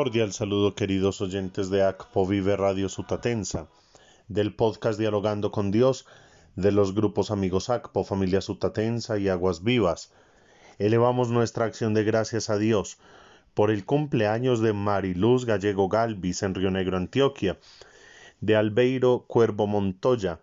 Cordial 0.00 0.32
saludo 0.32 0.74
queridos 0.74 1.20
oyentes 1.20 1.68
de 1.68 1.82
ACPO 1.82 2.26
Vive 2.26 2.56
Radio 2.56 2.88
Sutatensa, 2.88 3.68
del 4.28 4.54
podcast 4.54 4.98
Dialogando 4.98 5.52
con 5.52 5.70
Dios, 5.70 6.06
de 6.56 6.72
los 6.72 6.94
grupos 6.94 7.30
Amigos 7.30 7.68
ACPO, 7.68 8.04
Familia 8.04 8.40
Sutatensa 8.40 9.18
y 9.18 9.28
Aguas 9.28 9.62
Vivas. 9.62 10.10
Elevamos 10.78 11.28
nuestra 11.28 11.66
acción 11.66 11.92
de 11.92 12.04
gracias 12.04 12.48
a 12.48 12.56
Dios 12.56 12.96
por 13.52 13.70
el 13.70 13.84
cumpleaños 13.84 14.60
de 14.60 14.72
Mariluz 14.72 15.44
Gallego 15.44 15.90
Galvis 15.90 16.42
en 16.44 16.54
Río 16.54 16.70
Negro, 16.70 16.96
Antioquia, 16.96 17.58
de 18.40 18.56
Albeiro 18.56 19.26
Cuervo 19.28 19.66
Montoya, 19.66 20.40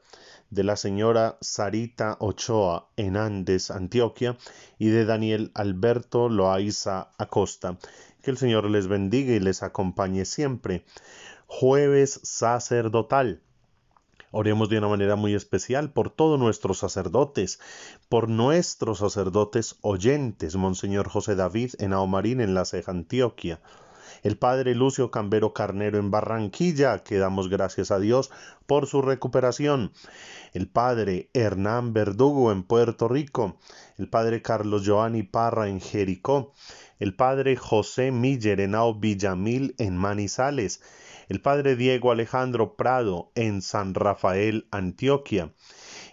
de 0.52 0.64
la 0.64 0.76
señora 0.76 1.38
Sarita 1.42 2.18
Ochoa 2.20 2.90
en 2.96 3.18
Andes, 3.18 3.72
Antioquia, 3.72 4.38
y 4.78 4.90
de 4.90 5.06
Daniel 5.06 5.50
Alberto 5.56 6.30
Loaiza 6.30 7.10
Acosta. 7.18 7.80
Que 8.28 8.32
el 8.32 8.38
Señor 8.38 8.70
les 8.70 8.90
bendiga 8.90 9.32
y 9.32 9.40
les 9.40 9.64
acompañe 9.64 10.26
siempre. 10.26 10.84
Jueves 11.46 12.20
sacerdotal. 12.24 13.40
Oremos 14.32 14.68
de 14.68 14.80
una 14.80 14.90
manera 14.90 15.16
muy 15.16 15.34
especial 15.34 15.94
por 15.94 16.10
todos 16.10 16.38
nuestros 16.38 16.80
sacerdotes, 16.80 17.62
por 18.10 18.28
nuestros 18.28 18.98
sacerdotes 18.98 19.78
oyentes, 19.80 20.58
Monseñor 20.58 21.08
José 21.08 21.36
David 21.36 21.76
en 21.80 21.94
Aomarín, 21.94 22.42
en 22.42 22.54
la 22.54 22.66
Ceja, 22.66 22.92
Antioquia 22.92 23.62
el 24.24 24.38
padre 24.38 24.76
Lucio 24.76 25.12
Cambero 25.12 25.54
Carnero 25.54 25.98
en 26.00 26.12
Barranquilla, 26.12 27.04
que 27.04 27.18
damos 27.18 27.50
gracias 27.50 27.92
a 27.92 28.00
Dios 28.00 28.32
por 28.66 28.88
su 28.88 29.02
recuperación, 29.02 29.92
el 30.54 30.68
padre 30.68 31.30
Hernán 31.34 31.94
Verdugo 31.94 32.52
en 32.52 32.64
Puerto 32.64 33.08
Rico, 33.08 33.58
el 33.98 34.10
padre 34.10 34.42
Carlos 34.42 34.84
Giovanni 34.84 35.24
Parra 35.24 35.70
en 35.70 35.80
Jericó, 35.80 36.54
el 37.00 37.16
padre 37.16 37.56
José 37.56 38.12
Miller 38.12 38.60
en 38.60 38.74
Villamil 39.00 39.76
en 39.78 39.96
Manizales, 39.96 40.82
el 41.30 41.42
padre 41.42 41.76
Diego 41.76 42.12
Alejandro 42.12 42.76
Prado 42.76 43.32
en 43.36 43.62
San 43.62 43.94
Rafael, 43.94 44.68
Antioquia, 44.72 45.54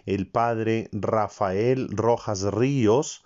el 0.05 0.27
padre 0.27 0.89
Rafael 0.93 1.89
Rojas 1.89 2.43
Ríos 2.43 3.24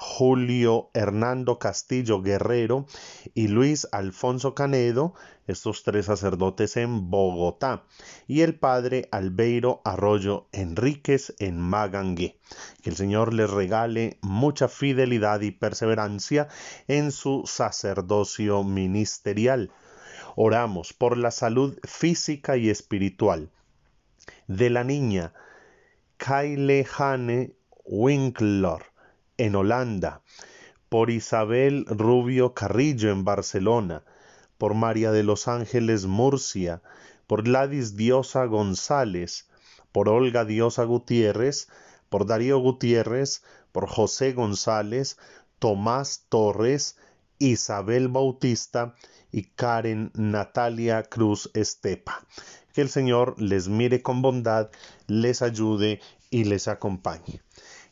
Julio 0.00 0.90
Hernando 0.94 1.58
Castillo 1.58 2.22
Guerrero 2.22 2.86
y 3.34 3.48
Luis 3.48 3.88
Alfonso 3.90 4.54
Canedo, 4.54 5.14
estos 5.48 5.82
tres 5.82 6.06
sacerdotes 6.06 6.76
en 6.76 7.10
Bogotá, 7.10 7.82
y 8.28 8.42
el 8.42 8.54
padre 8.54 9.08
Albeiro 9.10 9.82
Arroyo 9.84 10.46
Enríquez 10.52 11.34
en 11.40 11.58
Magangué. 11.58 12.38
Que 12.80 12.90
el 12.90 12.96
Señor 12.96 13.34
les 13.34 13.50
regale 13.50 14.18
mucha 14.22 14.68
fidelidad 14.68 15.40
y 15.40 15.50
perseverancia 15.50 16.46
en 16.86 17.10
su 17.10 17.42
sacerdocio 17.46 18.62
ministerial. 18.62 19.72
Oramos 20.36 20.92
por 20.92 21.18
la 21.18 21.32
salud 21.32 21.76
física 21.82 22.56
y 22.56 22.70
espiritual 22.70 23.50
de 24.46 24.70
la 24.70 24.84
niña 24.84 25.32
Kyle 26.18 26.86
Hane 26.96 27.52
Winkler 27.84 28.97
en 29.38 29.56
Holanda, 29.56 30.22
por 30.88 31.10
Isabel 31.10 31.86
Rubio 31.88 32.54
Carrillo 32.54 33.10
en 33.10 33.24
Barcelona, 33.24 34.02
por 34.58 34.74
María 34.74 35.12
de 35.12 35.22
los 35.22 35.48
Ángeles 35.48 36.06
Murcia, 36.06 36.82
por 37.26 37.44
Gladys 37.44 37.96
Diosa 37.96 38.44
González, 38.46 39.48
por 39.92 40.08
Olga 40.08 40.44
Diosa 40.44 40.84
Gutiérrez, 40.84 41.68
por 42.08 42.26
Darío 42.26 42.58
Gutiérrez, 42.58 43.42
por 43.72 43.88
José 43.88 44.32
González, 44.32 45.18
Tomás 45.58 46.24
Torres, 46.28 46.96
Isabel 47.38 48.08
Bautista 48.08 48.94
y 49.30 49.44
Karen 49.44 50.10
Natalia 50.14 51.02
Cruz 51.04 51.50
Estepa. 51.54 52.24
Que 52.72 52.80
el 52.80 52.88
Señor 52.88 53.40
les 53.40 53.68
mire 53.68 54.02
con 54.02 54.22
bondad, 54.22 54.70
les 55.06 55.42
ayude 55.42 56.00
y 56.30 56.44
les 56.44 56.68
acompañe. 56.68 57.42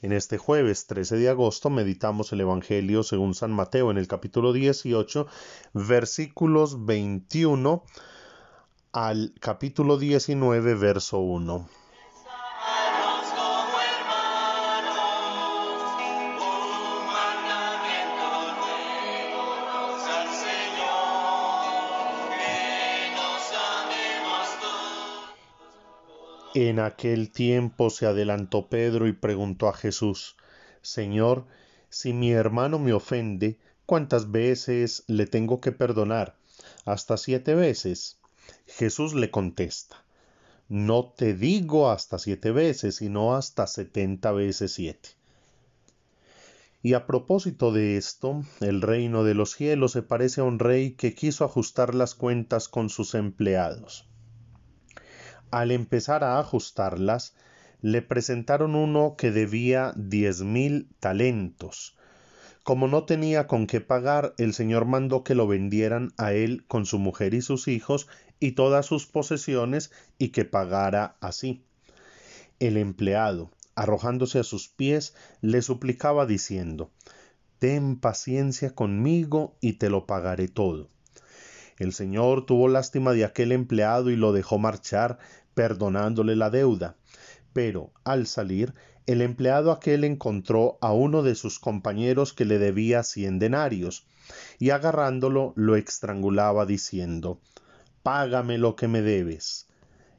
En 0.03 0.13
este 0.13 0.37
jueves 0.37 0.87
13 0.87 1.17
de 1.17 1.31
agosto 1.31 1.71
meditamos 1.71 2.33
el 2.33 2.43
Evangelio 2.43 3.03
según 3.03 3.35
San 3.35 3.53
Mateo 3.53 3.91
en 3.91 3.97
el 3.97 4.07
capítulo 4.07 4.53
18, 4.53 5.27
versículos 5.73 6.85
21 6.85 7.83
al 8.93 9.33
capítulo 9.41 9.99
19, 9.99 10.75
verso 10.75 11.19
1. 11.19 11.69
En 26.59 26.79
aquel 26.79 27.31
tiempo 27.33 27.91
se 27.91 28.07
adelantó 28.07 28.71
Pedro 28.71 29.07
y 29.07 29.13
preguntó 29.13 29.69
a 29.69 29.75
Jesús, 29.75 30.39
Señor, 30.81 31.45
si 31.91 32.15
mi 32.15 32.33
hermano 32.33 32.79
me 32.79 32.95
ofende, 32.95 33.59
¿cuántas 33.85 34.31
veces 34.31 35.05
le 35.07 35.27
tengo 35.27 35.61
que 35.61 35.73
perdonar? 35.73 36.39
¿Hasta 36.87 37.19
siete 37.19 37.55
veces? 37.55 38.21
Jesús 38.67 39.13
le 39.13 39.31
contesta, 39.31 40.03
No 40.71 41.13
te 41.15 41.35
digo 41.35 41.91
hasta 41.91 42.19
siete 42.19 42.53
veces, 42.53 42.97
sino 42.97 43.37
hasta 43.37 43.67
setenta 43.67 44.33
veces 44.33 44.73
siete. 44.73 45.11
Y 46.83 46.95
a 46.95 47.07
propósito 47.07 47.71
de 47.71 47.99
esto, 47.99 48.47
el 48.61 48.81
reino 48.81 49.25
de 49.25 49.35
los 49.35 49.51
cielos 49.51 49.93
se 49.93 50.01
parece 50.01 50.41
a 50.41 50.45
un 50.45 50.59
rey 50.59 50.93
que 50.93 51.15
quiso 51.15 51.45
ajustar 51.45 51.95
las 51.95 52.15
cuentas 52.15 52.67
con 52.67 52.89
sus 52.89 53.15
empleados. 53.15 54.09
Al 55.51 55.71
empezar 55.71 56.25
a 56.25 56.39
ajustarlas, 56.39 57.35
le 57.81 58.03
presentaron 58.03 58.75
uno 58.75 59.15
que 59.17 59.31
debía 59.31 59.93
diez 59.97 60.43
mil 60.43 60.89
talentos. 60.99 61.97
Como 62.65 62.89
no 62.89 63.05
tenía 63.05 63.47
con 63.47 63.69
qué 63.69 63.81
pagar, 63.81 64.35
el 64.39 64.53
señor 64.53 64.87
mandó 64.87 65.23
que 65.23 65.37
lo 65.37 65.47
vendieran 65.47 66.13
a 66.17 66.33
él 66.33 66.65
con 66.67 66.85
su 66.85 66.99
mujer 66.99 67.33
y 67.35 67.43
sus 67.43 67.69
hijos 67.69 68.09
y 68.41 68.53
todas 68.53 68.87
sus 68.87 69.07
posesiones 69.07 69.93
y 70.19 70.31
que 70.31 70.45
pagara 70.45 71.17
así. 71.21 71.63
El 72.59 72.77
empleado, 72.77 73.53
arrojándose 73.77 74.41
a 74.41 74.45
sus 74.45 74.67
pies, 74.67 75.15
le 75.43 75.63
suplicaba 75.63 76.27
diciendo 76.27 76.91
Ten 77.61 78.01
paciencia 78.01 78.75
conmigo 78.75 79.57
y 79.61 79.75
te 79.75 79.89
lo 79.89 80.07
pagaré 80.07 80.49
todo. 80.49 80.91
El 81.79 81.93
señor 81.93 82.47
tuvo 82.47 82.69
lástima 82.69 83.13
de 83.13 83.25
aquel 83.25 83.53
empleado 83.53 84.11
y 84.11 84.17
lo 84.17 84.33
dejó 84.33 84.59
marchar, 84.59 85.19
perdonándole 85.55 86.37
la 86.37 86.51
deuda. 86.51 86.97
Pero, 87.53 87.93
al 88.05 88.27
salir, 88.27 88.75
el 89.07 89.23
empleado 89.23 89.71
aquel 89.71 90.05
encontró 90.05 90.79
a 90.81 90.93
uno 90.93 91.23
de 91.23 91.35
sus 91.35 91.59
compañeros 91.59 92.33
que 92.33 92.45
le 92.45 92.59
debía 92.59 93.03
cien 93.03 93.39
denarios, 93.39 94.07
y 94.59 94.71
agarrándolo 94.71 95.53
lo 95.55 95.77
estrangulaba 95.77 96.67
diciendo 96.67 97.41
Págame 98.03 98.59
lo 98.59 98.75
que 98.75 98.89
me 98.89 99.03
debes. 99.03 99.69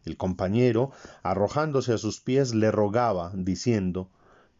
El 0.05 0.15
compañero, 0.15 0.91
arrojándose 1.23 1.93
a 1.93 1.97
sus 1.97 2.21
pies, 2.21 2.53
le 2.55 2.71
rogaba, 2.71 3.31
diciendo 3.35 4.09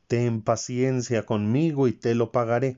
Ten 0.07 0.41
paciencia 0.41 1.25
conmigo 1.25 1.87
y 1.87 1.93
te 1.93 2.15
lo 2.15 2.31
pagaré. 2.31 2.77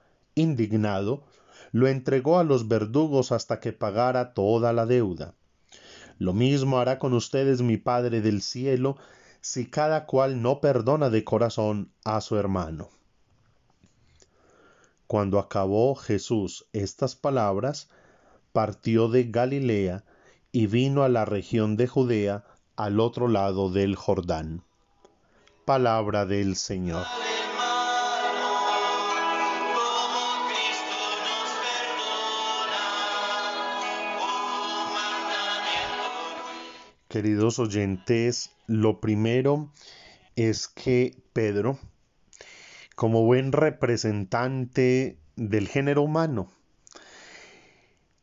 indignado, 0.35 1.23
lo 1.71 1.87
entregó 1.87 2.39
a 2.39 2.43
los 2.43 2.67
verdugos 2.67 3.31
hasta 3.31 3.59
que 3.59 3.73
pagara 3.73 4.33
toda 4.33 4.73
la 4.73 4.85
deuda. 4.85 5.33
Lo 6.17 6.33
mismo 6.33 6.79
hará 6.79 6.99
con 6.99 7.13
ustedes 7.13 7.61
mi 7.61 7.77
Padre 7.77 8.21
del 8.21 8.41
cielo, 8.41 8.97
si 9.41 9.65
cada 9.69 10.05
cual 10.05 10.41
no 10.41 10.61
perdona 10.61 11.09
de 11.09 11.23
corazón 11.23 11.91
a 12.03 12.21
su 12.21 12.37
hermano. 12.37 12.89
Cuando 15.07 15.39
acabó 15.39 15.95
Jesús 15.95 16.67
estas 16.73 17.15
palabras, 17.15 17.89
partió 18.53 19.07
de 19.07 19.25
Galilea 19.25 20.03
y 20.51 20.67
vino 20.67 21.03
a 21.03 21.09
la 21.09 21.25
región 21.25 21.75
de 21.75 21.87
Judea 21.87 22.43
al 22.75 22.99
otro 22.99 23.27
lado 23.27 23.71
del 23.71 23.95
Jordán. 23.95 24.63
Palabra 25.65 26.25
del 26.25 26.55
Señor. 26.55 27.05
Queridos 37.11 37.59
oyentes, 37.59 38.51
lo 38.67 39.01
primero 39.01 39.69
es 40.37 40.69
que 40.69 41.21
Pedro, 41.33 41.77
como 42.95 43.25
buen 43.25 43.51
representante 43.51 45.19
del 45.35 45.67
género 45.67 46.03
humano, 46.03 46.49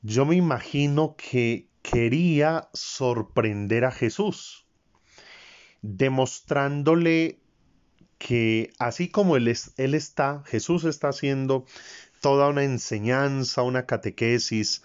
yo 0.00 0.24
me 0.24 0.36
imagino 0.36 1.16
que 1.18 1.68
quería 1.82 2.70
sorprender 2.72 3.84
a 3.84 3.90
Jesús, 3.90 4.64
demostrándole 5.82 7.40
que 8.16 8.72
así 8.78 9.10
como 9.10 9.36
él, 9.36 9.54
él 9.76 9.94
está, 9.94 10.42
Jesús 10.46 10.84
está 10.84 11.10
haciendo 11.10 11.66
toda 12.22 12.48
una 12.48 12.64
enseñanza, 12.64 13.60
una 13.60 13.84
catequesis 13.84 14.82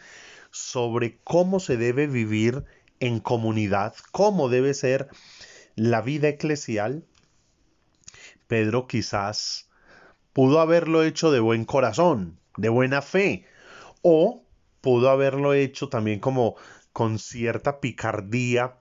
sobre 0.52 1.20
cómo 1.24 1.62
se 1.62 1.78
debe 1.78 2.08
vivir 2.08 2.66
en 3.04 3.20
comunidad, 3.20 3.96
cómo 4.14 4.48
debe 4.48 4.74
ser 4.74 5.10
la 5.76 6.02
vida 6.02 6.30
eclesial, 6.30 7.04
Pedro 8.48 8.88
quizás 8.88 9.70
pudo 10.32 10.62
haberlo 10.62 11.04
hecho 11.04 11.30
de 11.30 11.42
buen 11.42 11.66
corazón, 11.66 12.40
de 12.56 12.70
buena 12.70 13.02
fe, 13.02 13.46
o 14.04 14.46
pudo 14.80 15.10
haberlo 15.10 15.54
hecho 15.54 15.90
también 15.90 16.22
como 16.22 16.56
con 16.94 17.20
cierta 17.20 17.82
picardía 17.82 18.78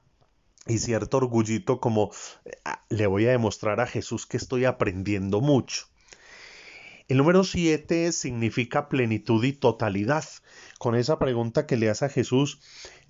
y 0.69 0.79
cierto 0.79 1.17
orgullito 1.17 1.81
como 1.81 2.13
ah, 2.65 2.85
le 2.91 3.09
voy 3.09 3.27
a 3.27 3.33
demostrar 3.33 3.81
a 3.81 3.89
Jesús 3.89 4.27
que 4.27 4.37
estoy 4.37 4.67
aprendiendo 4.67 5.41
mucho. 5.41 5.87
El 7.09 7.19
número 7.19 7.45
7 7.45 8.13
significa 8.13 8.89
plenitud 8.89 9.43
y 9.45 9.53
totalidad. 9.53 10.25
Con 10.79 10.95
esa 10.95 11.19
pregunta 11.19 11.67
que 11.67 11.77
le 11.77 11.91
hace 11.91 12.07
a 12.07 12.09
Jesús, 12.09 12.61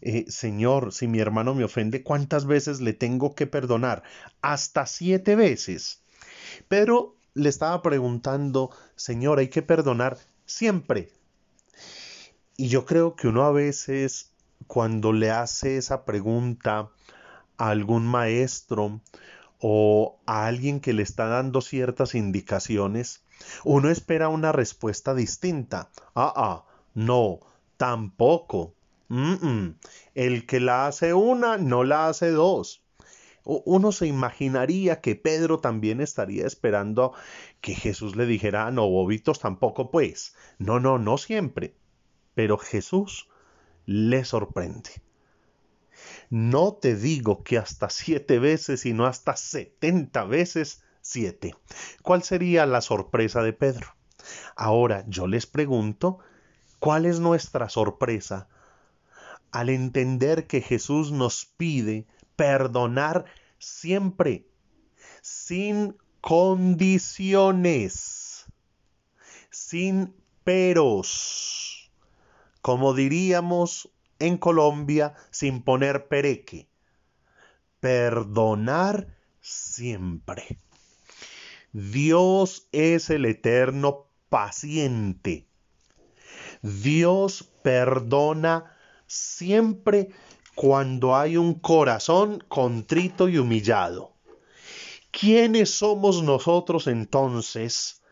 eh, 0.00 0.24
Señor, 0.28 0.92
si 0.92 1.08
mi 1.08 1.20
hermano 1.20 1.54
me 1.54 1.64
ofende, 1.64 2.02
¿cuántas 2.02 2.46
veces 2.46 2.80
le 2.80 2.92
tengo 2.92 3.34
que 3.34 3.46
perdonar? 3.46 4.02
Hasta 4.40 4.86
siete 4.86 5.36
veces. 5.36 6.02
Pedro 6.68 7.16
le 7.34 7.48
estaba 7.48 7.82
preguntando, 7.82 8.70
Señor, 8.96 9.38
hay 9.38 9.48
que 9.48 9.62
perdonar 9.62 10.18
siempre. 10.46 11.10
Y 12.56 12.68
yo 12.68 12.84
creo 12.84 13.16
que 13.16 13.28
uno 13.28 13.44
a 13.44 13.52
veces, 13.52 14.32
cuando 14.66 15.12
le 15.12 15.30
hace 15.30 15.76
esa 15.76 16.04
pregunta 16.04 16.90
a 17.56 17.70
algún 17.70 18.06
maestro 18.06 19.00
o 19.58 20.20
a 20.26 20.46
alguien 20.46 20.80
que 20.80 20.92
le 20.92 21.02
está 21.02 21.26
dando 21.26 21.60
ciertas 21.60 22.14
indicaciones, 22.14 23.22
uno 23.64 23.90
espera 23.90 24.28
una 24.28 24.52
respuesta 24.52 25.14
distinta. 25.14 25.90
Ah, 26.14 26.32
ah, 26.36 26.64
no, 26.94 27.40
tampoco. 27.76 28.74
El 30.14 30.46
que 30.46 30.60
la 30.60 30.86
hace 30.86 31.12
una, 31.12 31.58
no 31.58 31.84
la 31.84 32.08
hace 32.08 32.30
dos. 32.30 32.82
Uno 33.44 33.92
se 33.92 34.06
imaginaría 34.06 35.00
que 35.00 35.16
Pedro 35.16 35.58
también 35.58 36.00
estaría 36.00 36.46
esperando 36.46 37.12
que 37.60 37.74
Jesús 37.74 38.14
le 38.14 38.24
dijera, 38.24 38.70
no, 38.70 38.88
bobitos 38.88 39.40
tampoco, 39.40 39.90
pues. 39.90 40.34
No, 40.58 40.80
no, 40.80 40.98
no 40.98 41.18
siempre. 41.18 41.74
Pero 42.34 42.56
Jesús 42.56 43.28
le 43.84 44.24
sorprende. 44.24 44.90
No 46.30 46.74
te 46.74 46.96
digo 46.96 47.42
que 47.42 47.58
hasta 47.58 47.90
siete 47.90 48.38
veces, 48.38 48.80
sino 48.80 49.06
hasta 49.06 49.36
setenta 49.36 50.24
veces 50.24 50.82
7. 51.02 51.54
¿Cuál 52.02 52.22
sería 52.22 52.64
la 52.66 52.80
sorpresa 52.80 53.42
de 53.42 53.52
Pedro? 53.52 53.88
Ahora 54.56 55.04
yo 55.08 55.26
les 55.26 55.46
pregunto, 55.46 56.18
¿cuál 56.78 57.04
es 57.06 57.18
nuestra 57.20 57.68
sorpresa 57.68 58.48
al 59.50 59.68
entender 59.68 60.46
que 60.46 60.62
Jesús 60.62 61.12
nos 61.12 61.44
pide 61.44 62.06
perdonar 62.36 63.26
siempre, 63.58 64.46
sin 65.20 65.98
condiciones, 66.20 68.46
sin 69.50 70.14
peros, 70.44 71.90
como 72.62 72.94
diríamos 72.94 73.90
en 74.18 74.38
Colombia, 74.38 75.14
sin 75.30 75.62
poner 75.62 76.08
pereque. 76.08 76.68
Perdonar 77.80 79.14
siempre. 79.40 80.58
Dios 81.72 82.68
es 82.72 83.08
el 83.08 83.24
eterno 83.24 84.10
paciente. 84.28 85.46
Dios 86.60 87.50
perdona 87.62 88.76
siempre 89.06 90.10
cuando 90.54 91.16
hay 91.16 91.38
un 91.38 91.54
corazón 91.54 92.44
contrito 92.46 93.26
y 93.30 93.38
humillado. 93.38 94.12
¿Quiénes 95.10 95.70
somos 95.70 96.22
nosotros 96.22 96.86
entonces 96.88 98.02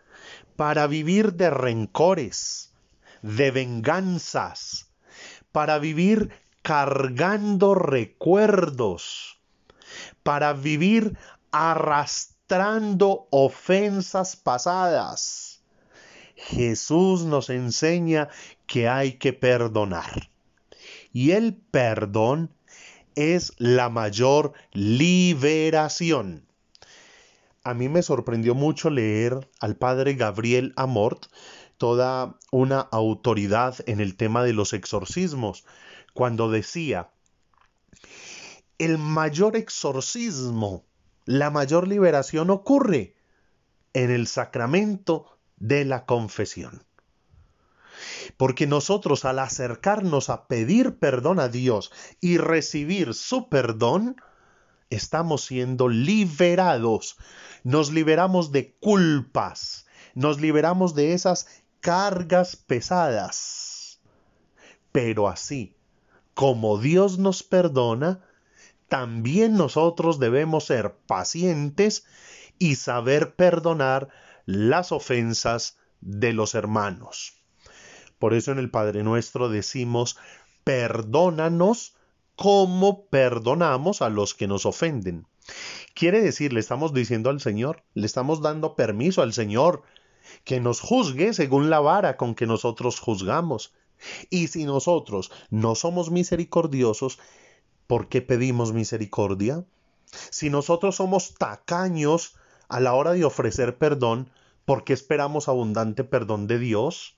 para 0.56 0.86
vivir 0.86 1.34
de 1.34 1.50
rencores, 1.50 2.72
de 3.20 3.50
venganzas, 3.50 4.90
para 5.52 5.78
vivir 5.78 6.30
cargando 6.62 7.74
recuerdos, 7.74 9.38
para 10.22 10.54
vivir 10.54 11.18
arrastrando 11.50 12.39
ofensas 13.30 14.36
pasadas. 14.36 15.62
Jesús 16.34 17.22
nos 17.24 17.50
enseña 17.50 18.28
que 18.66 18.88
hay 18.88 19.12
que 19.12 19.32
perdonar. 19.32 20.30
Y 21.12 21.32
el 21.32 21.54
perdón 21.54 22.50
es 23.14 23.52
la 23.58 23.88
mayor 23.88 24.52
liberación. 24.72 26.46
A 27.62 27.74
mí 27.74 27.88
me 27.88 28.02
sorprendió 28.02 28.54
mucho 28.54 28.90
leer 28.90 29.48
al 29.60 29.76
padre 29.76 30.14
Gabriel 30.14 30.72
Amort, 30.76 31.26
toda 31.76 32.38
una 32.50 32.80
autoridad 32.80 33.76
en 33.86 34.00
el 34.00 34.16
tema 34.16 34.42
de 34.42 34.54
los 34.54 34.72
exorcismos, 34.72 35.64
cuando 36.14 36.50
decía, 36.50 37.10
el 38.78 38.98
mayor 38.98 39.56
exorcismo 39.56 40.84
la 41.30 41.48
mayor 41.48 41.86
liberación 41.86 42.50
ocurre 42.50 43.14
en 43.92 44.10
el 44.10 44.26
sacramento 44.26 45.38
de 45.58 45.84
la 45.84 46.04
confesión. 46.04 46.82
Porque 48.36 48.66
nosotros 48.66 49.24
al 49.24 49.38
acercarnos 49.38 50.28
a 50.28 50.48
pedir 50.48 50.98
perdón 50.98 51.38
a 51.38 51.46
Dios 51.46 51.92
y 52.20 52.38
recibir 52.38 53.14
su 53.14 53.48
perdón, 53.48 54.16
estamos 54.90 55.44
siendo 55.44 55.88
liberados. 55.88 57.16
Nos 57.62 57.92
liberamos 57.92 58.50
de 58.50 58.74
culpas, 58.80 59.86
nos 60.16 60.40
liberamos 60.40 60.96
de 60.96 61.12
esas 61.12 61.46
cargas 61.78 62.56
pesadas. 62.56 64.00
Pero 64.90 65.28
así, 65.28 65.76
como 66.34 66.78
Dios 66.78 67.20
nos 67.20 67.44
perdona, 67.44 68.24
también 68.90 69.56
nosotros 69.56 70.18
debemos 70.18 70.64
ser 70.64 70.96
pacientes 71.06 72.04
y 72.58 72.74
saber 72.74 73.36
perdonar 73.36 74.08
las 74.46 74.90
ofensas 74.90 75.78
de 76.00 76.32
los 76.32 76.56
hermanos. 76.56 77.34
Por 78.18 78.34
eso 78.34 78.50
en 78.50 78.58
el 78.58 78.68
Padre 78.68 79.04
Nuestro 79.04 79.48
decimos, 79.48 80.18
perdónanos 80.64 81.94
como 82.34 83.06
perdonamos 83.06 84.02
a 84.02 84.08
los 84.08 84.34
que 84.34 84.48
nos 84.48 84.66
ofenden. 84.66 85.24
Quiere 85.94 86.20
decir, 86.20 86.52
le 86.52 86.58
estamos 86.58 86.92
diciendo 86.92 87.30
al 87.30 87.40
Señor, 87.40 87.84
le 87.94 88.06
estamos 88.06 88.42
dando 88.42 88.74
permiso 88.74 89.22
al 89.22 89.32
Señor 89.32 89.82
que 90.42 90.58
nos 90.58 90.80
juzgue 90.80 91.32
según 91.32 91.70
la 91.70 91.78
vara 91.78 92.16
con 92.16 92.34
que 92.34 92.46
nosotros 92.46 92.98
juzgamos. 92.98 93.72
Y 94.30 94.48
si 94.48 94.64
nosotros 94.64 95.30
no 95.48 95.76
somos 95.76 96.10
misericordiosos, 96.10 97.20
¿por 97.90 98.08
qué 98.08 98.22
pedimos 98.22 98.72
misericordia? 98.72 99.64
Si 100.30 100.48
nosotros 100.48 100.94
somos 100.94 101.34
tacaños 101.34 102.36
a 102.68 102.78
la 102.78 102.94
hora 102.94 103.10
de 103.14 103.24
ofrecer 103.24 103.78
perdón, 103.78 104.30
¿por 104.64 104.84
qué 104.84 104.92
esperamos 104.92 105.48
abundante 105.48 106.04
perdón 106.04 106.46
de 106.46 106.60
Dios? 106.60 107.16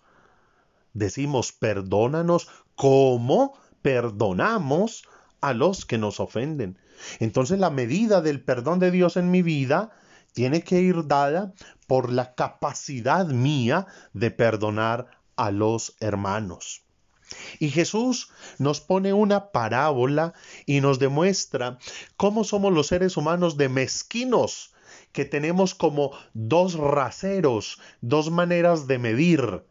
Decimos, 0.94 1.52
perdónanos 1.52 2.48
como 2.74 3.52
perdonamos 3.82 5.06
a 5.42 5.52
los 5.52 5.84
que 5.84 5.98
nos 5.98 6.20
ofenden. 6.20 6.78
Entonces 7.20 7.58
la 7.58 7.68
medida 7.68 8.22
del 8.22 8.42
perdón 8.42 8.78
de 8.78 8.90
Dios 8.90 9.18
en 9.18 9.30
mi 9.30 9.42
vida 9.42 9.90
tiene 10.32 10.62
que 10.62 10.80
ir 10.80 11.06
dada 11.06 11.52
por 11.86 12.10
la 12.10 12.34
capacidad 12.34 13.26
mía 13.26 13.88
de 14.14 14.30
perdonar 14.30 15.20
a 15.36 15.50
los 15.50 15.96
hermanos. 16.00 16.82
Y 17.58 17.70
Jesús 17.70 18.30
nos 18.58 18.80
pone 18.80 19.12
una 19.12 19.52
parábola 19.52 20.34
y 20.66 20.80
nos 20.80 20.98
demuestra 20.98 21.78
cómo 22.16 22.44
somos 22.44 22.72
los 22.72 22.86
seres 22.86 23.16
humanos 23.16 23.56
de 23.56 23.68
mezquinos, 23.68 24.74
que 25.12 25.24
tenemos 25.24 25.74
como 25.74 26.12
dos 26.34 26.74
raseros, 26.74 27.80
dos 28.00 28.30
maneras 28.30 28.86
de 28.86 28.98
medir. 28.98 29.62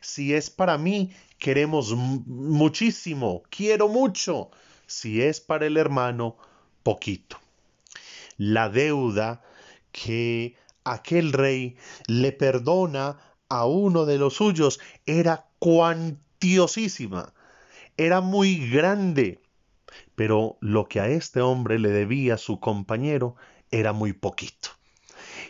Si 0.00 0.34
es 0.34 0.50
para 0.50 0.78
mí, 0.78 1.12
queremos 1.38 1.94
muchísimo, 1.94 3.42
quiero 3.50 3.88
mucho. 3.88 4.50
Si 4.86 5.22
es 5.22 5.40
para 5.40 5.66
el 5.66 5.76
hermano, 5.76 6.36
poquito. 6.82 7.38
La 8.36 8.68
deuda 8.68 9.42
que 9.92 10.56
aquel 10.84 11.32
rey 11.32 11.76
le 12.06 12.32
perdona 12.32 13.18
a 13.48 13.66
uno 13.66 14.06
de 14.06 14.18
los 14.18 14.34
suyos 14.34 14.80
era 15.04 15.46
era 17.96 18.20
muy 18.20 18.68
grande, 18.70 19.40
pero 20.14 20.58
lo 20.60 20.86
que 20.86 21.00
a 21.00 21.08
este 21.08 21.40
hombre 21.40 21.78
le 21.78 21.90
debía 21.90 22.38
su 22.38 22.60
compañero 22.60 23.36
era 23.70 23.92
muy 23.92 24.12
poquito. 24.12 24.70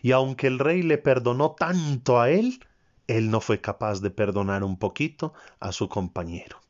Y 0.03 0.13
aunque 0.13 0.47
el 0.47 0.59
rey 0.59 0.83
le 0.83 0.99
perdonó 0.99 1.53
tanto 1.53 2.21
a 2.21 2.31
él, 2.31 2.61
él 3.07 3.31
no 3.31 3.41
fue 3.41 3.61
capaz 3.61 4.01
de 4.01 4.11
perdonar 4.11 4.65
un 4.65 4.79
poquito 4.79 5.33
a 5.61 5.73
su 5.73 5.89
compañero. 5.89 6.61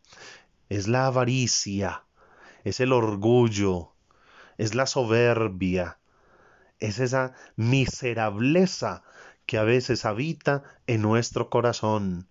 Es 0.68 0.88
la 0.88 1.06
avaricia, 1.06 2.04
es 2.64 2.80
el 2.80 2.92
orgullo, 2.92 3.92
es 4.58 4.75
la 4.75 4.87
soberbia, 4.87 5.99
es 6.78 6.99
esa 6.99 7.32
miserableza 7.56 9.02
que 9.46 9.58
a 9.58 9.62
veces 9.62 10.04
habita 10.04 10.64
en 10.87 11.02
nuestro 11.02 11.49
corazón, 11.49 12.28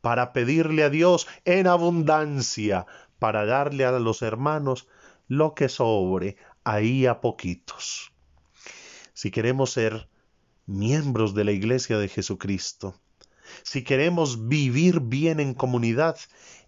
para 0.00 0.32
pedirle 0.32 0.84
a 0.84 0.90
Dios 0.90 1.26
en 1.44 1.66
abundancia, 1.66 2.86
para 3.18 3.44
darle 3.44 3.84
a 3.84 3.92
los 3.92 4.22
hermanos 4.22 4.88
lo 5.28 5.54
que 5.54 5.68
sobre, 5.68 6.36
ahí 6.64 7.06
a 7.06 7.20
poquitos. 7.20 8.12
Si 9.12 9.30
queremos 9.30 9.70
ser 9.72 10.08
miembros 10.66 11.34
de 11.34 11.44
la 11.44 11.52
Iglesia 11.52 11.98
de 11.98 12.08
Jesucristo, 12.08 12.94
si 13.62 13.82
queremos 13.82 14.48
vivir 14.48 15.00
bien 15.00 15.40
en 15.40 15.54
comunidad, 15.54 16.18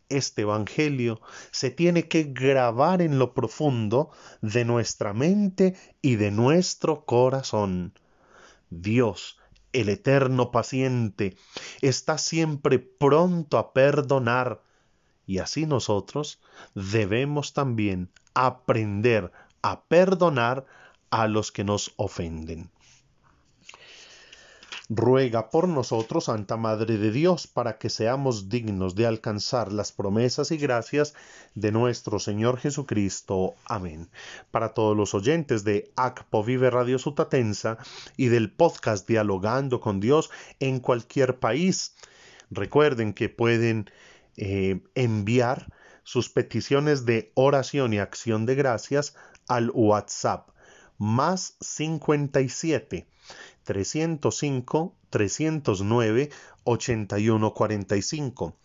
este 0.09 0.43
Evangelio 0.43 1.21
se 1.53 1.71
tiene 1.71 2.09
que 2.09 2.25
grabar 2.25 3.01
en 3.01 3.19
lo 3.19 3.33
profundo 3.33 4.11
de 4.41 4.65
nuestra 4.65 5.15
mente 5.15 5.77
y 6.03 6.17
de 6.17 6.31
nuestro 6.31 7.05
corazón. 7.05 7.95
Dios, 8.71 9.39
el 9.73 9.89
eterno 9.89 10.51
paciente, 10.51 11.37
está 11.81 12.19
siempre 12.19 12.79
pronto 12.79 13.59
a 13.59 13.73
perdonar, 13.73 14.63
y 15.27 15.39
así 15.39 15.67
nosotros 15.67 16.41
debemos 16.75 17.53
también 17.53 18.11
aprender 18.35 19.33
a 19.63 19.85
perdonar 19.85 20.67
a 21.11 21.29
los 21.29 21.53
que 21.53 21.65
nos 21.65 21.93
ofenden. 21.97 22.71
Ruega 24.93 25.51
por 25.51 25.69
nosotros, 25.69 26.25
Santa 26.25 26.57
Madre 26.57 26.99
de 26.99 27.13
Dios, 27.13 27.47
para 27.47 27.79
que 27.79 27.89
seamos 27.89 28.49
dignos 28.49 28.97
de 28.97 29.07
alcanzar 29.07 29.73
las 29.73 29.93
promesas 29.93 30.51
y 30.51 30.57
gracias 30.57 31.15
de 31.55 31.71
nuestro 31.71 32.19
Señor 32.19 32.59
Jesucristo. 32.59 33.55
Amén. 33.67 34.11
Para 34.51 34.75
todos 34.75 34.97
los 34.97 35.15
oyentes 35.15 35.63
de 35.63 35.93
ACPO 35.95 36.43
Vive 36.43 36.71
Radio 36.71 36.99
Sutatensa 36.99 37.79
y 38.17 38.27
del 38.27 38.51
podcast 38.51 39.07
Dialogando 39.07 39.79
con 39.79 40.01
Dios 40.01 40.29
en 40.59 40.81
cualquier 40.81 41.39
país, 41.39 41.95
recuerden 42.51 43.13
que 43.15 43.29
pueden 43.29 43.89
eh, 44.37 44.81
enviar 44.97 45.73
sus 46.03 46.31
peticiones 46.31 47.07
de 47.07 47.31
oración 47.35 47.93
y 47.93 48.01
acción 48.01 48.45
de 48.45 48.57
gracias 48.57 49.15
al 49.47 49.71
WhatsApp 49.73 50.51
más 50.99 51.57
57 51.61 53.07
305 53.71 54.97
309 55.11 56.31
8145. 56.65 58.57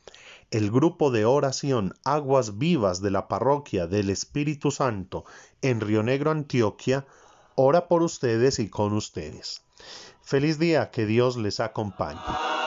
El 0.50 0.72
grupo 0.72 1.12
de 1.12 1.26
oración 1.26 1.94
Aguas 2.04 2.58
Vivas 2.58 3.04
de 3.04 3.12
la 3.12 3.28
Parroquia 3.28 3.86
del 3.86 4.10
Espíritu 4.10 4.72
Santo 4.72 5.24
en 5.62 5.80
Río 5.80 6.02
Negro, 6.02 6.32
Antioquia, 6.32 7.06
ora 7.54 7.88
por 7.88 8.02
ustedes 8.02 8.58
y 8.58 8.70
con 8.70 8.94
ustedes. 8.94 9.62
Feliz 10.24 10.58
día, 10.58 10.90
que 10.90 11.06
Dios 11.06 11.38
les 11.38 11.60
acompañe. 11.60 12.65